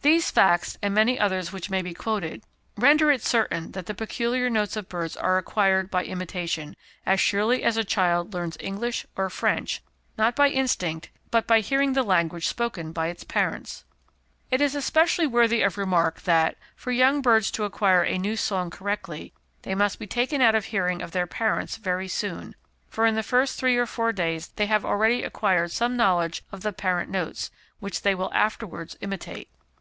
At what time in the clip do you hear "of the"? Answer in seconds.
26.50-26.72